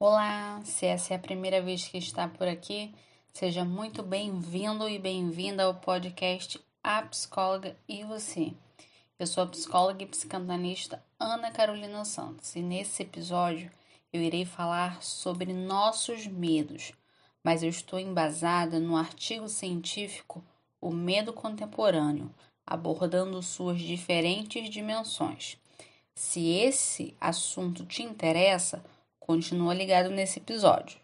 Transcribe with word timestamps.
Olá, 0.00 0.60
se 0.64 0.86
essa 0.86 1.12
é 1.12 1.16
a 1.16 1.18
primeira 1.18 1.60
vez 1.60 1.88
que 1.88 1.98
está 1.98 2.28
por 2.28 2.46
aqui, 2.46 2.94
seja 3.34 3.64
muito 3.64 4.00
bem-vindo 4.00 4.88
e 4.88 4.96
bem-vinda 4.96 5.64
ao 5.64 5.74
podcast 5.74 6.60
A 6.84 7.02
Psicóloga 7.02 7.76
e 7.88 8.04
Você. 8.04 8.52
Eu 9.18 9.26
sou 9.26 9.42
a 9.42 9.46
psicóloga 9.48 10.04
e 10.04 10.06
psicanalista 10.06 11.02
Ana 11.18 11.50
Carolina 11.50 12.04
Santos 12.04 12.54
e 12.54 12.62
nesse 12.62 13.02
episódio 13.02 13.72
eu 14.12 14.22
irei 14.22 14.44
falar 14.44 15.02
sobre 15.02 15.52
nossos 15.52 16.28
medos, 16.28 16.92
mas 17.42 17.64
eu 17.64 17.68
estou 17.68 17.98
embasada 17.98 18.78
no 18.78 18.96
artigo 18.96 19.48
científico 19.48 20.44
O 20.80 20.92
Medo 20.92 21.32
Contemporâneo, 21.32 22.32
abordando 22.64 23.42
suas 23.42 23.80
diferentes 23.80 24.70
dimensões. 24.70 25.58
Se 26.14 26.50
esse 26.50 27.16
assunto 27.20 27.84
te 27.84 28.04
interessa, 28.04 28.80
continua 29.28 29.74
ligado 29.74 30.08
nesse 30.08 30.38
episódio. 30.38 30.98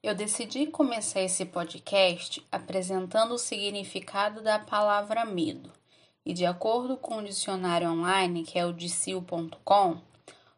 Eu 0.00 0.14
decidi 0.14 0.66
começar 0.68 1.22
esse 1.22 1.44
podcast 1.46 2.40
apresentando 2.52 3.34
o 3.34 3.38
significado 3.38 4.40
da 4.40 4.60
palavra 4.60 5.24
medo. 5.24 5.72
E 6.24 6.32
de 6.32 6.46
acordo 6.46 6.96
com 6.96 7.16
o 7.16 7.24
dicionário 7.24 7.90
online, 7.90 8.44
que 8.44 8.56
é 8.56 8.64
o 8.64 8.72
dicil.com, 8.72 10.13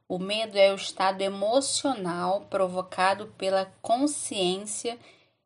o 0.09 0.19
medo 0.19 0.57
é 0.57 0.73
o 0.73 0.77
estado 0.77 1.21
emocional 1.23 2.47
provocado 2.49 3.27
pela 3.37 3.67
consciência 3.83 4.99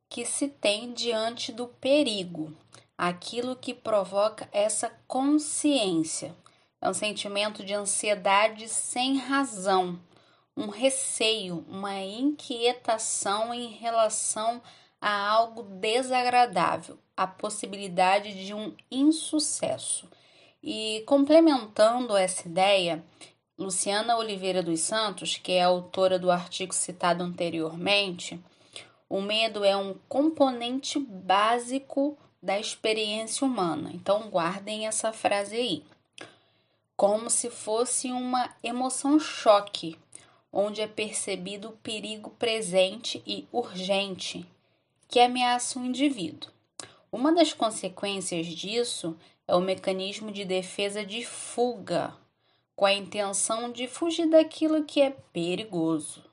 que 0.09 0.27
se 0.27 0.49
tem 0.49 0.93
diante 0.93 1.51
do 1.51 1.67
perigo, 1.67 2.53
aquilo 2.99 3.57
que 3.57 3.73
provoca 3.73 4.49
essa 4.53 4.91
consciência. 5.07 6.35
É 6.83 6.91
um 6.91 6.95
sentimento 6.95 7.65
de 7.65 7.73
ansiedade 7.73 8.69
sem 8.69 9.17
razão, 9.17 9.99
um 10.57 10.69
receio, 10.69 11.65
uma 11.69 11.99
inquietação 12.01 13.55
em 13.55 13.69
relação 13.69 14.61
a 15.01 15.29
algo 15.29 15.63
desagradável, 15.63 16.99
a 17.17 17.27
possibilidade 17.27 18.45
de 18.45 18.53
um 18.53 18.75
insucesso. 18.91 20.07
E 20.63 21.03
complementando 21.07 22.15
essa 22.17 22.47
ideia, 22.47 23.03
Luciana 23.61 24.17
Oliveira 24.17 24.63
dos 24.63 24.81
Santos, 24.81 25.37
que 25.37 25.53
é 25.53 25.63
autora 25.63 26.19
do 26.19 26.31
artigo 26.31 26.73
citado 26.73 27.23
anteriormente, 27.23 28.43
o 29.07 29.21
medo 29.21 29.63
é 29.63 29.77
um 29.77 29.95
componente 30.09 30.99
básico 30.99 32.17
da 32.43 32.59
experiência 32.59 33.47
humana. 33.47 33.91
Então 33.93 34.31
guardem 34.31 34.87
essa 34.87 35.13
frase 35.13 35.57
aí. 35.57 35.85
Como 36.97 37.29
se 37.29 37.51
fosse 37.51 38.11
uma 38.11 38.49
emoção 38.63 39.21
choque, 39.21 39.99
onde 40.51 40.81
é 40.81 40.87
percebido 40.87 41.69
o 41.69 41.77
perigo 41.77 42.31
presente 42.39 43.23
e 43.27 43.47
urgente 43.53 44.47
que 45.07 45.21
ameaça 45.21 45.79
o 45.79 45.85
indivíduo. 45.85 46.51
Uma 47.13 47.31
das 47.31 47.53
consequências 47.53 48.47
disso 48.47 49.15
é 49.47 49.55
o 49.55 49.61
mecanismo 49.61 50.33
de 50.33 50.47
defesa 50.47 51.05
de 51.05 51.27
fuga, 51.27 52.17
com 52.81 52.87
a 52.87 52.95
intenção 52.95 53.71
de 53.71 53.87
fugir 53.87 54.27
daquilo 54.31 54.87
que 54.87 55.03
é 55.03 55.11
perigoso. 55.11 56.25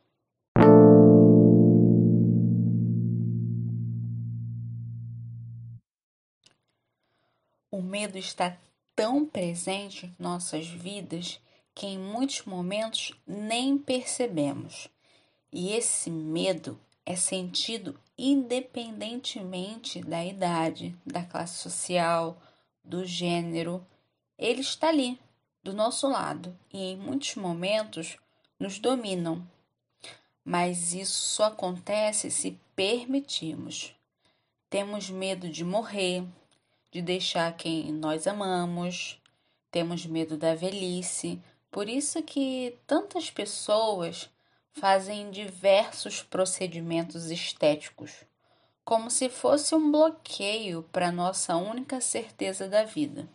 O 7.70 7.81
medo 7.81 8.17
está 8.17 8.58
tão 8.95 9.26
presente 9.26 10.05
em 10.05 10.16
nossas 10.17 10.66
vidas 10.66 11.38
que 11.76 11.86
em 11.86 11.99
muitos 11.99 12.45
momentos 12.45 13.11
nem 13.27 13.77
percebemos. 13.77 14.88
E 15.52 15.73
esse 15.73 16.10
medo 16.10 16.80
é 17.05 17.17
sentido 17.17 18.00
independentemente 18.17 20.00
da 20.00 20.23
idade, 20.23 20.95
da 21.05 21.23
classe 21.23 21.58
social, 21.58 22.42
do 22.86 23.04
gênero. 23.04 23.86
Ele 24.38 24.61
está 24.61 24.88
ali, 24.88 25.20
do 25.67 25.73
nosso 25.73 26.08
lado 26.08 26.58
e 26.73 26.94
em 26.94 26.95
muitos 26.95 27.36
momentos 27.36 28.17
nos 28.58 28.80
dominam. 28.80 29.45
Mas 30.44 30.94
isso 30.94 31.20
só 31.20 31.45
acontece 31.45 32.32
se 32.32 32.58
permitirmos. 32.73 33.94
Temos 34.70 35.10
medo 35.10 35.50
de 35.50 35.66
morrer, 35.66 36.23
de 36.89 37.02
deixar 37.02 37.52
quem 37.58 37.92
nós 37.92 38.27
amamos, 38.27 39.22
temos 39.70 40.06
medo 40.06 40.38
da 40.38 40.56
velhice. 40.56 41.42
Por 41.70 41.89
isso 41.89 42.23
que 42.23 42.77
tantas 42.88 43.30
pessoas 43.30 44.30
fazem 44.72 45.30
diversos 45.32 46.23
procedimentos 46.23 47.30
estéticos, 47.30 48.23
como 48.86 49.11
se 49.11 49.27
fosse 49.27 49.76
um 49.76 49.92
bloqueio 49.92 50.83
para 50.94 51.11
nossa 51.11 51.58
única 51.58 52.00
certeza 52.00 52.70
da 52.70 52.86
vida, 52.86 53.27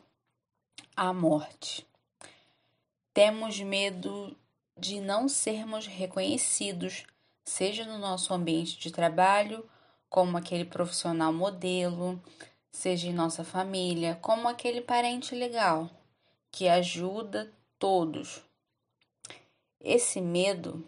a 0.97 1.13
morte. 1.13 1.87
Temos 3.15 3.61
medo 3.61 4.35
de 4.75 4.99
não 4.99 5.29
sermos 5.29 5.87
reconhecidos, 5.87 7.05
seja 7.45 7.85
no 7.85 7.99
nosso 7.99 8.33
ambiente 8.33 8.79
de 8.79 8.91
trabalho, 8.91 9.69
como 10.09 10.39
aquele 10.39 10.65
profissional 10.65 11.31
modelo, 11.31 12.19
seja 12.71 13.09
em 13.09 13.13
nossa 13.13 13.45
família, 13.45 14.19
como 14.23 14.49
aquele 14.49 14.81
parente 14.81 15.35
legal 15.35 15.91
que 16.51 16.69
ajuda 16.69 17.53
todos. 17.79 18.43
Esse 19.79 20.19
medo 20.19 20.83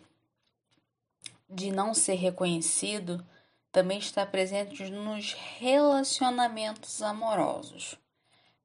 de 1.49 1.71
não 1.71 1.93
ser 1.93 2.15
reconhecido 2.15 3.23
também 3.71 3.99
está 3.99 4.25
presente 4.25 4.83
nos 4.91 5.35
relacionamentos 5.59 7.03
amorosos 7.03 7.99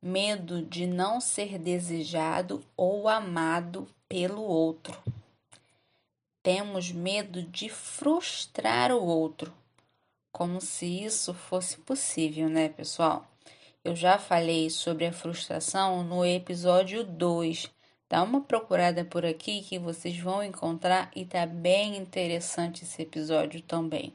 medo 0.01 0.61
de 0.61 0.87
não 0.87 1.19
ser 1.19 1.57
desejado 1.57 2.63
ou 2.75 3.09
amado 3.09 3.87
pelo 4.07 4.41
outro. 4.41 4.97
Temos 6.41 6.91
medo 6.91 7.43
de 7.43 7.69
frustrar 7.69 8.91
o 8.91 9.03
outro, 9.03 9.53
como 10.31 10.61
se 10.61 10.85
isso 11.03 11.33
fosse 11.33 11.77
possível, 11.77 12.47
né, 12.47 12.69
pessoal? 12.69 13.25
Eu 13.83 13.95
já 13.95 14.17
falei 14.17 14.69
sobre 14.69 15.05
a 15.05 15.11
frustração 15.11 16.03
no 16.03 16.25
episódio 16.25 17.03
2. 17.03 17.69
Dá 18.09 18.23
uma 18.23 18.41
procurada 18.41 19.05
por 19.05 19.25
aqui 19.25 19.61
que 19.61 19.77
vocês 19.77 20.17
vão 20.17 20.43
encontrar 20.43 21.11
e 21.15 21.25
tá 21.25 21.45
bem 21.45 21.97
interessante 21.97 22.83
esse 22.83 23.01
episódio 23.01 23.61
também. 23.61 24.13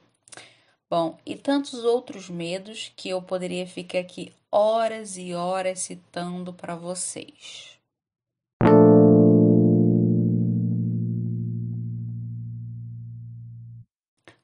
Bom, 0.90 1.18
e 1.24 1.36
tantos 1.36 1.82
outros 1.84 2.28
medos 2.28 2.92
que 2.96 3.08
eu 3.08 3.20
poderia 3.22 3.66
ficar 3.66 4.00
aqui 4.00 4.32
horas 4.50 5.16
e 5.16 5.34
horas 5.34 5.80
citando 5.80 6.52
para 6.52 6.76
vocês. 6.76 7.78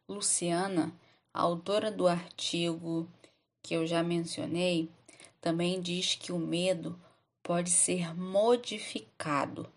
Luciana, 0.08 0.92
autora 1.32 1.90
do 1.90 2.08
artigo 2.08 3.08
que 3.62 3.74
eu 3.74 3.86
já 3.86 4.02
mencionei, 4.02 4.90
também 5.40 5.80
diz 5.80 6.14
que 6.14 6.32
o 6.32 6.38
medo 6.38 6.98
pode 7.42 7.70
ser 7.70 8.14
modificado 8.14 9.70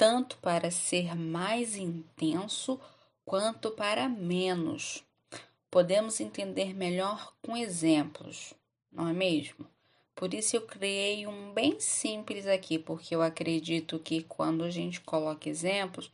tanto 0.00 0.38
para 0.38 0.70
ser 0.70 1.14
mais 1.14 1.76
intenso 1.76 2.80
quanto 3.24 3.70
para 3.70 4.08
menos 4.08 5.04
podemos 5.70 6.20
entender 6.20 6.74
melhor 6.74 7.32
com 7.42 7.56
exemplos, 7.56 8.52
não 8.90 9.08
é 9.08 9.12
mesmo? 9.12 9.66
Por 10.14 10.34
isso 10.34 10.56
eu 10.56 10.62
criei 10.62 11.26
um 11.26 11.52
bem 11.52 11.78
simples 11.78 12.46
aqui, 12.46 12.78
porque 12.78 13.14
eu 13.14 13.22
acredito 13.22 13.98
que 13.98 14.22
quando 14.24 14.64
a 14.64 14.70
gente 14.70 15.00
coloca 15.00 15.48
exemplos, 15.48 16.10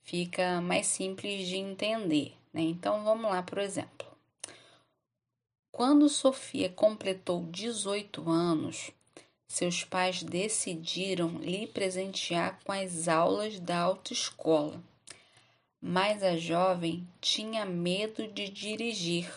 fica 0.00 0.60
mais 0.60 0.86
simples 0.86 1.46
de 1.48 1.56
entender, 1.56 2.34
né? 2.52 2.62
Então 2.62 3.04
vamos 3.04 3.30
lá, 3.30 3.42
por 3.42 3.58
exemplo. 3.58 4.06
Quando 5.70 6.08
Sofia 6.08 6.68
completou 6.70 7.44
18 7.50 8.30
anos, 8.30 8.90
seus 9.46 9.84
pais 9.84 10.22
decidiram 10.22 11.38
lhe 11.38 11.66
presentear 11.66 12.58
com 12.64 12.72
as 12.72 13.08
aulas 13.08 13.58
da 13.58 13.78
autoescola 13.78 14.82
mas 15.82 16.22
a 16.22 16.36
jovem 16.36 17.04
tinha 17.20 17.66
medo 17.66 18.28
de 18.28 18.48
dirigir 18.48 19.28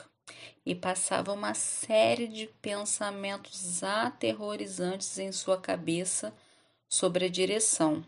e 0.64 0.76
passava 0.76 1.34
uma 1.34 1.56
série 1.56 2.28
de 2.28 2.48
pensamentos 2.62 3.84
aterrorizantes 3.84 5.18
em 5.18 5.32
sua 5.32 5.60
cabeça 5.60 6.32
sobre 6.88 7.26
a 7.26 7.30
direção. 7.30 8.06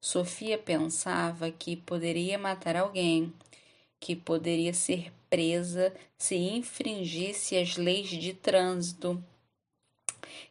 Sofia 0.00 0.56
pensava 0.56 1.50
que 1.50 1.74
poderia 1.76 2.38
matar 2.38 2.76
alguém, 2.76 3.32
que 3.98 4.14
poderia 4.14 4.72
ser 4.72 5.12
presa 5.28 5.92
se 6.16 6.36
infringisse 6.36 7.56
as 7.56 7.76
leis 7.76 8.08
de 8.08 8.34
trânsito, 8.34 9.22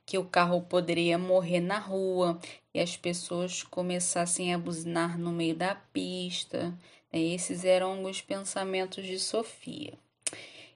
que 0.06 0.18
o 0.18 0.26
carro 0.26 0.62
poderia 0.62 1.18
morrer 1.18 1.62
na 1.62 1.80
rua 1.80 2.40
e 2.74 2.80
as 2.80 2.98
pessoas 2.98 3.64
começassem 3.64 4.54
a 4.54 4.58
buzinar 4.58 5.18
no 5.18 5.32
meio 5.32 5.56
da 5.56 5.76
pista. 5.76 6.78
Esses 7.14 7.64
eram 7.64 8.04
os 8.06 8.22
pensamentos 8.22 9.06
de 9.06 9.20
Sofia. 9.20 9.94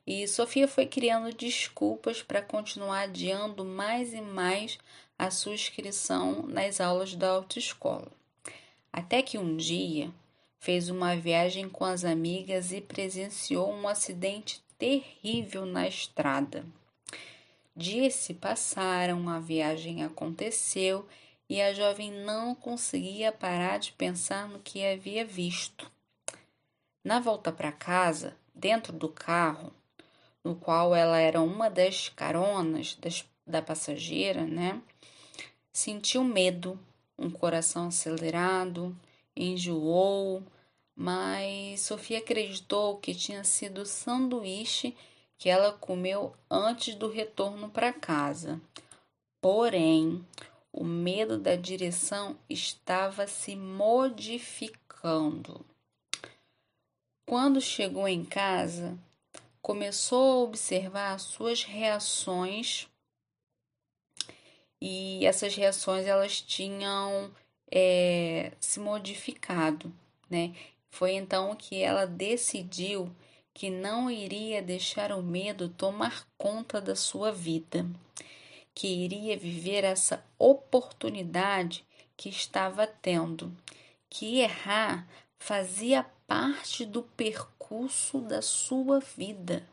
E 0.06 0.28
Sofia 0.28 0.68
foi 0.68 0.86
criando 0.86 1.34
desculpas 1.36 2.22
para 2.22 2.44
continuar 2.44 3.02
adiando 3.02 3.66
mais 3.66 4.14
e 4.14 4.22
mais 4.22 4.78
a 5.18 5.32
sua 5.32 5.56
inscrição 5.56 6.44
nas 6.44 6.80
aulas 6.80 7.16
da 7.16 7.30
autoescola. 7.30 8.12
Até 8.94 9.24
que 9.24 9.40
um 9.40 9.58
dia 9.58 10.12
fez 10.60 10.90
uma 10.90 11.16
viagem 11.16 11.68
com 11.68 11.84
as 11.84 12.06
amigas 12.06 12.72
e 12.72 12.82
presenciou 12.82 13.74
um 13.74 13.88
acidente 13.88 14.62
terrível 14.78 15.66
na 15.66 15.88
estrada. 15.88 16.64
Dias 17.76 18.14
se 18.14 18.36
passaram, 18.36 19.28
a 19.28 19.40
viagem 19.40 20.04
aconteceu 20.04 21.08
e 21.50 21.62
a 21.62 21.74
jovem 21.74 22.12
não 22.12 22.54
conseguia 22.54 23.32
parar 23.32 23.80
de 23.80 23.92
pensar 23.92 24.48
no 24.48 24.60
que 24.60 24.86
havia 24.86 25.26
visto. 25.26 25.97
Na 27.08 27.20
volta 27.22 27.54
para 27.54 27.72
casa, 27.72 28.36
dentro 28.54 28.92
do 28.92 29.08
carro, 29.08 29.72
no 30.44 30.58
qual 30.58 30.94
ela 30.94 31.18
era 31.18 31.42
uma 31.42 31.70
das 31.70 32.10
caronas 32.10 32.96
das, 32.96 33.24
da 33.46 33.62
passageira, 33.62 34.46
né? 34.46 34.82
Sentiu 35.72 36.22
medo, 36.22 36.78
um 37.18 37.30
coração 37.30 37.88
acelerado, 37.88 38.94
enjoou, 39.34 40.44
mas 40.94 41.80
Sofia 41.80 42.18
acreditou 42.18 42.98
que 42.98 43.16
tinha 43.16 43.46
sido 43.46 43.86
sanduíche 43.86 44.94
que 45.38 45.48
ela 45.48 45.72
comeu 45.72 46.36
antes 46.52 46.94
do 46.94 47.10
retorno 47.10 47.70
para 47.70 47.94
casa. 47.94 48.60
Porém, 49.40 50.28
o 50.74 50.84
medo 50.84 51.38
da 51.38 51.56
direção 51.56 52.38
estava 52.50 53.28
se 53.28 53.56
modificando. 53.56 55.66
Quando 57.30 57.60
chegou 57.60 58.08
em 58.08 58.24
casa, 58.24 58.98
começou 59.62 60.32
a 60.32 60.44
observar 60.46 61.20
suas 61.20 61.62
reações 61.62 62.88
e 64.80 65.26
essas 65.26 65.54
reações 65.54 66.08
elas 66.08 66.40
tinham 66.40 67.30
é, 67.70 68.54
se 68.62 68.80
modificado, 68.80 69.94
né? 70.30 70.56
Foi 70.90 71.16
então 71.16 71.54
que 71.54 71.84
ela 71.84 72.08
decidiu 72.08 73.14
que 73.54 73.70
não 73.70 74.10
iria 74.10 74.62
deixar 74.62 75.12
o 75.12 75.22
medo 75.22 75.68
tomar 75.68 76.26
conta 76.38 76.80
da 76.80 76.96
sua 76.96 77.30
vida, 77.30 77.86
que 78.74 78.88
iria 78.88 79.38
viver 79.38 79.84
essa 79.84 80.24
oportunidade 80.40 81.84
que 82.16 82.30
estava 82.30 82.88
tendo, 82.88 83.54
que 84.10 84.40
errar 84.40 85.06
fazia 85.40 86.06
parte 86.26 86.86
do 86.86 87.04
percurso 87.04 88.20
da 88.20 88.42
sua 88.42 89.00
vida, 89.00 89.68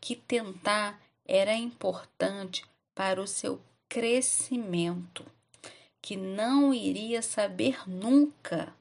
que 0.00 0.16
tentar 0.16 1.00
era 1.26 1.54
importante 1.54 2.64
para 2.94 3.20
o 3.20 3.26
seu 3.26 3.60
crescimento, 3.88 5.24
que 6.02 6.16
não 6.16 6.74
iria 6.74 7.22
saber 7.22 7.88
nunca 7.88 8.74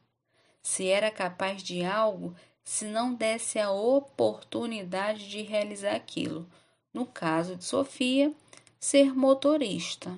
se 0.61 0.87
era 0.87 1.11
capaz 1.11 1.61
de 1.61 1.83
algo 1.83 2.35
se 2.63 2.85
não 2.85 3.13
desse 3.13 3.59
a 3.59 3.69
oportunidade 3.71 5.29
de 5.29 5.41
realizar 5.41 5.95
aquilo. 5.95 6.47
No 6.93 7.05
caso 7.05 7.55
de 7.55 7.65
Sofia, 7.65 8.33
ser 8.79 9.13
motorista. 9.13 10.17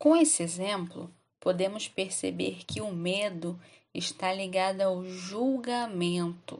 Com 0.00 0.16
esse 0.16 0.42
exemplo, 0.42 1.14
podemos 1.38 1.86
perceber 1.86 2.64
que 2.64 2.80
o 2.80 2.90
medo 2.90 3.60
está 3.92 4.32
ligado 4.32 4.80
ao 4.80 5.04
julgamento, 5.04 6.58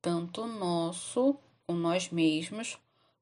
tanto 0.00 0.48
nosso 0.48 1.36
com 1.64 1.74
nós 1.74 2.10
mesmos, 2.10 2.76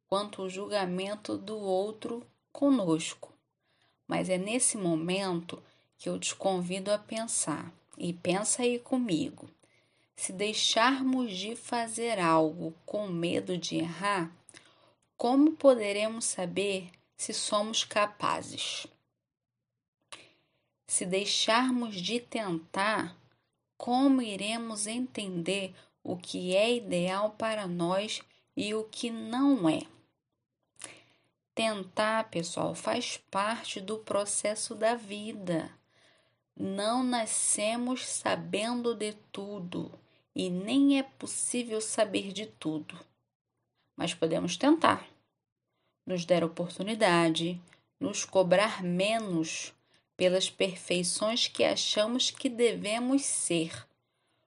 quanto 0.09 0.41
o 0.41 0.49
julgamento 0.49 1.37
do 1.37 1.59
outro 1.59 2.27
conosco. 2.51 3.35
Mas 4.09 4.31
é 4.31 4.39
nesse 4.39 4.79
momento 4.79 5.63
que 5.99 6.09
eu 6.09 6.19
te 6.19 6.35
convido 6.35 6.91
a 6.91 6.97
pensar, 6.97 7.71
e 7.99 8.15
pensa 8.15 8.63
aí 8.63 8.79
comigo. 8.79 9.47
Se 10.17 10.33
deixarmos 10.33 11.37
de 11.37 11.55
fazer 11.55 12.19
algo 12.19 12.73
com 12.87 13.09
medo 13.09 13.59
de 13.59 13.77
errar, 13.77 14.35
como 15.19 15.53
poderemos 15.53 16.25
saber 16.25 16.91
se 17.15 17.35
somos 17.35 17.85
capazes? 17.85 18.87
Se 20.91 21.07
deixarmos 21.07 21.95
de 21.95 22.19
tentar, 22.19 23.17
como 23.77 24.21
iremos 24.21 24.89
entender 24.89 25.73
o 26.03 26.17
que 26.17 26.57
é 26.57 26.75
ideal 26.75 27.31
para 27.39 27.69
nós 27.69 28.21
e 28.57 28.75
o 28.75 28.83
que 28.83 29.09
não 29.09 29.69
é? 29.69 29.83
Tentar, 31.55 32.29
pessoal, 32.29 32.75
faz 32.75 33.19
parte 33.31 33.81
do 33.81 33.99
processo 33.99 34.75
da 34.75 34.97
vida. 34.97 35.71
Não 36.57 37.05
nascemos 37.05 38.05
sabendo 38.05 38.93
de 38.93 39.13
tudo 39.31 39.97
e 40.35 40.51
nem 40.51 40.99
é 40.99 41.05
possível 41.05 41.81
saber 41.81 42.33
de 42.33 42.47
tudo. 42.47 42.99
Mas 43.97 44.13
podemos 44.13 44.57
tentar. 44.57 45.07
Nos 46.05 46.25
der 46.25 46.43
oportunidade, 46.43 47.63
nos 48.01 48.25
cobrar 48.25 48.83
menos 48.83 49.73
pelas 50.21 50.51
perfeições 50.51 51.49
que 51.49 51.65
achamos 51.65 52.31
que 52.31 52.51
devemos 52.51 53.25
ser. 53.25 53.87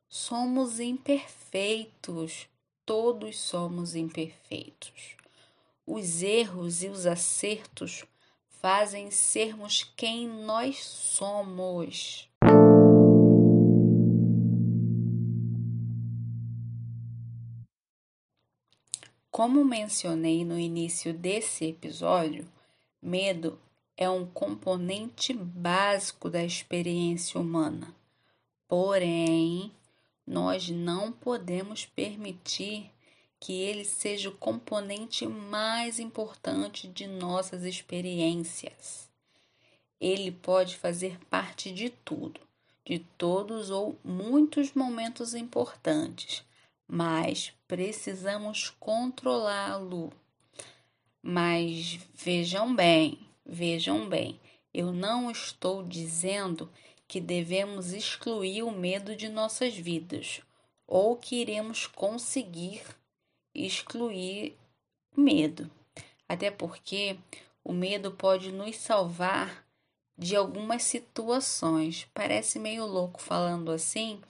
Somos 0.08 0.80
imperfeitos, 0.80 2.48
todos 2.86 3.40
somos 3.40 3.96
imperfeitos. 3.96 5.16
Os 5.84 6.22
erros 6.22 6.84
e 6.84 6.90
os 6.90 7.08
acertos 7.08 8.06
fazem 8.62 9.10
sermos 9.10 9.92
quem 9.98 10.28
nós 10.28 10.78
somos. 10.86 12.30
Como 19.32 19.65
mencionei 19.65 20.46
no 20.46 20.60
início 20.60 21.12
desse 21.12 21.65
episódio, 21.65 22.48
medo 23.01 23.58
é 23.95 24.09
um 24.09 24.25
componente 24.25 25.33
básico 25.33 26.29
da 26.29 26.43
experiência 26.43 27.39
humana. 27.39 27.93
Porém, 28.67 29.71
nós 30.25 30.69
não 30.69 31.12
podemos 31.12 31.85
permitir 31.85 32.89
que 33.39 33.53
ele 33.53 33.83
seja 33.83 34.29
o 34.29 34.38
componente 34.38 35.27
mais 35.27 36.00
importante 36.00 36.88
de 36.88 37.05
nossas 37.07 37.63
experiências. 37.63 39.09
Ele 40.00 40.31
pode 40.31 40.77
fazer 40.77 41.19
parte 41.29 41.71
de 41.71 41.89
tudo, 41.89 42.39
de 42.85 43.00
todos 43.17 43.69
ou 43.69 43.97
muitos 44.03 44.73
momentos 44.73 45.33
importantes, 45.33 46.43
mas 46.88 47.53
precisamos 47.67 48.69
controlá-lo. 48.79 50.12
Mas 51.21 52.00
vejam 52.13 52.75
bem, 52.75 53.19
Vejam 53.45 54.07
bem, 54.07 54.39
eu 54.73 54.91
não 54.91 55.29
estou 55.29 55.83
dizendo 55.83 56.69
que 57.07 57.19
devemos 57.19 57.91
excluir 57.91 58.63
o 58.63 58.71
medo 58.71 59.15
de 59.15 59.29
nossas 59.29 59.75
vidas 59.75 60.41
ou 60.88 61.15
que 61.15 61.35
iremos 61.35 61.85
conseguir 61.85 62.81
excluir 63.53 64.55
medo. 65.15 65.69
Até 66.27 66.50
porque 66.50 67.17
o 67.63 67.71
medo 67.71 68.12
pode 68.12 68.51
nos 68.51 68.77
salvar 68.77 69.65
de 70.17 70.35
algumas 70.35 70.83
situações. 70.83 72.07
Parece 72.13 72.59
meio 72.59 72.85
louco 72.85 73.21
falando 73.21 73.71
assim, 73.71 74.21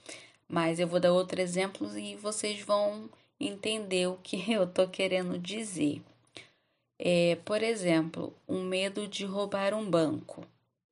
mas 0.48 0.78
eu 0.78 0.88
vou 0.88 1.00
dar 1.00 1.12
outro 1.12 1.40
exemplo 1.40 1.98
e 1.98 2.16
vocês 2.16 2.60
vão 2.60 3.08
entender 3.38 4.06
o 4.08 4.18
que 4.22 4.36
eu 4.52 4.64
estou 4.64 4.88
querendo 4.88 5.38
dizer. 5.38 6.02
É, 6.98 7.36
por 7.44 7.62
exemplo, 7.62 8.32
um 8.48 8.62
medo 8.62 9.08
de 9.08 9.24
roubar 9.24 9.74
um 9.74 9.88
banco, 9.88 10.46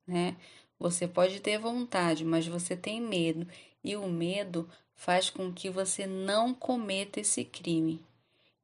né? 0.07 0.37
Você 0.79 1.07
pode 1.07 1.41
ter 1.41 1.59
vontade, 1.59 2.25
mas 2.25 2.47
você 2.47 2.77
tem 2.77 3.01
medo, 3.01 3.47
e 3.85 3.97
o 3.97 4.09
medo 4.09 4.69
faz 4.95 5.31
com 5.31 5.53
que 5.53 5.71
você 5.71 6.07
não 6.07 6.53
cometa 6.53 7.21
esse 7.21 7.45
crime. 7.45 8.01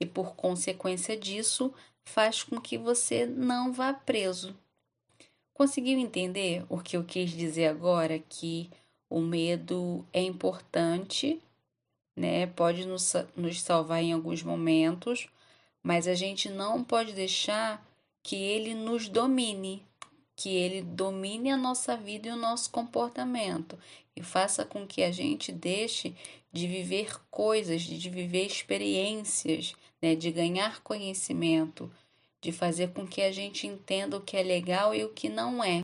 E 0.01 0.07
por 0.07 0.35
consequência 0.35 1.17
disso, 1.17 1.73
faz 2.05 2.43
com 2.43 2.61
que 2.61 2.77
você 2.79 3.27
não 3.27 3.73
vá 3.73 3.93
preso. 3.93 4.57
Conseguiu 5.53 5.99
entender 5.99 6.65
o 6.69 6.79
que 6.79 6.97
eu 6.97 7.05
quis 7.05 7.31
dizer 7.31 7.67
agora? 7.67 8.19
Que 8.19 8.71
o 9.11 9.21
medo 9.21 10.05
é 10.13 10.23
importante, 10.23 11.41
né? 12.17 12.47
Pode 12.47 12.85
nos, 12.87 13.15
nos 13.37 13.61
salvar 13.61 14.03
em 14.03 14.13
alguns 14.13 14.43
momentos, 14.43 15.29
mas 15.83 16.07
a 16.07 16.15
gente 16.15 16.49
não 16.49 16.83
pode 16.83 17.13
deixar 17.13 17.87
que 18.23 18.37
ele 18.37 18.75
nos 18.75 19.09
domine, 19.09 19.83
que 20.37 20.51
ele 20.51 20.83
domine 20.83 21.51
a 21.51 21.57
nossa 21.57 21.97
vida 21.97 22.29
e 22.29 22.31
o 22.31 22.37
nosso 22.37 22.71
comportamento 22.71 23.79
e 24.15 24.23
faça 24.23 24.65
com 24.65 24.87
que 24.87 25.03
a 25.03 25.11
gente 25.11 25.53
deixe 25.53 26.15
de 26.53 26.67
viver 26.67 27.21
coisas, 27.31 27.83
de 27.83 28.11
viver 28.11 28.47
experiências, 28.47 29.75
né, 30.03 30.15
de 30.15 30.31
ganhar 30.31 30.81
conhecimento, 30.83 31.91
de 32.41 32.53
fazer 32.53 32.93
com 32.93 33.07
que 33.07 33.23
a 33.23 33.33
gente 33.33 33.67
entenda 33.67 34.17
o 34.17 34.21
que 34.21 34.37
é 34.37 34.43
legal 34.43 34.95
e 34.95 35.05
o 35.05 35.11
que 35.11 35.29
não 35.29 35.63
é. 35.63 35.81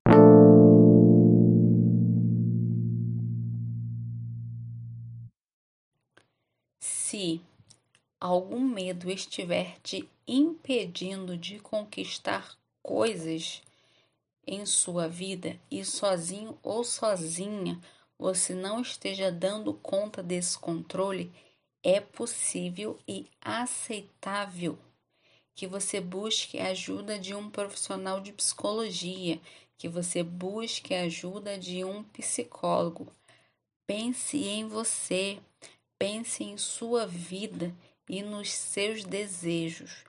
Se 6.80 7.40
algum 8.24 8.60
medo 8.60 9.10
estiver 9.10 9.78
te 9.82 10.08
impedindo 10.26 11.36
de 11.36 11.58
conquistar 11.58 12.56
coisas 12.82 13.62
em 14.46 14.64
sua 14.64 15.06
vida 15.06 15.60
e 15.70 15.84
sozinho 15.84 16.58
ou 16.62 16.82
sozinha 16.82 17.78
você 18.18 18.54
não 18.54 18.80
esteja 18.80 19.30
dando 19.30 19.74
conta 19.74 20.22
desse 20.22 20.58
controle, 20.58 21.30
é 21.82 22.00
possível 22.00 22.98
e 23.06 23.26
aceitável 23.42 24.78
que 25.54 25.66
você 25.66 26.00
busque 26.00 26.58
a 26.58 26.68
ajuda 26.68 27.18
de 27.18 27.34
um 27.34 27.50
profissional 27.50 28.20
de 28.20 28.32
psicologia, 28.32 29.38
que 29.76 29.86
você 29.86 30.22
busque 30.22 30.94
a 30.94 31.02
ajuda 31.02 31.58
de 31.58 31.84
um 31.84 32.02
psicólogo. 32.04 33.06
Pense 33.86 34.38
em 34.38 34.66
você, 34.66 35.38
pense 35.98 36.42
em 36.42 36.56
sua 36.56 37.06
vida 37.06 37.74
e 38.08 38.22
nos 38.22 38.52
seus 38.52 39.04
desejos. 39.04 40.04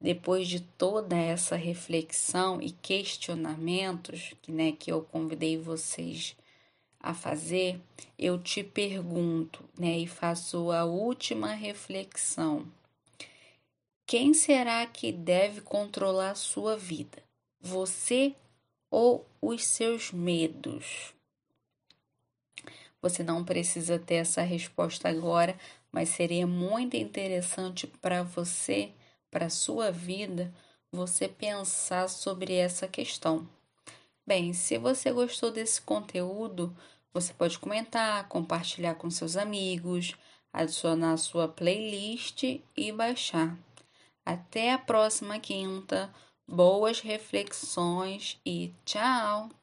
Depois 0.00 0.48
de 0.48 0.60
toda 0.60 1.16
essa 1.16 1.56
reflexão 1.56 2.60
e 2.60 2.70
questionamentos 2.70 4.34
né, 4.48 4.72
que 4.72 4.90
eu 4.90 5.02
convidei 5.02 5.58
vocês 5.58 6.34
a 6.98 7.14
fazer, 7.14 7.80
eu 8.18 8.38
te 8.38 8.62
pergunto 8.62 9.62
né, 9.78 9.98
e 9.98 10.06
faço 10.06 10.70
a 10.70 10.84
última 10.84 11.52
reflexão. 11.52 12.66
Quem 14.06 14.34
será 14.34 14.86
que 14.86 15.12
deve 15.12 15.60
controlar 15.60 16.32
a 16.32 16.34
sua 16.34 16.76
vida? 16.76 17.22
Você 17.60 18.34
ou 18.90 19.26
os 19.40 19.64
seus 19.64 20.10
medos? 20.10 21.14
Você 23.00 23.22
não 23.22 23.44
precisa 23.44 23.98
ter 23.98 24.16
essa 24.16 24.42
resposta 24.42 25.08
agora, 25.08 25.56
mas 25.92 26.10
seria 26.10 26.46
muito 26.46 26.96
interessante 26.96 27.86
para 27.86 28.22
você, 28.22 28.92
para 29.30 29.50
sua 29.50 29.90
vida, 29.90 30.52
você 30.92 31.28
pensar 31.28 32.08
sobre 32.08 32.54
essa 32.54 32.88
questão. 32.88 33.48
Bem, 34.26 34.52
se 34.52 34.78
você 34.78 35.10
gostou 35.10 35.50
desse 35.50 35.80
conteúdo, 35.80 36.74
você 37.12 37.32
pode 37.32 37.58
comentar, 37.58 38.28
compartilhar 38.28 38.94
com 38.94 39.10
seus 39.10 39.36
amigos, 39.36 40.14
adicionar 40.52 41.12
a 41.12 41.16
sua 41.16 41.48
playlist 41.48 42.42
e 42.76 42.92
baixar. 42.92 43.56
Até 44.24 44.72
a 44.72 44.78
próxima 44.78 45.38
quinta. 45.38 46.12
Boas 46.46 47.00
reflexões 47.00 48.40
e 48.44 48.72
tchau! 48.84 49.59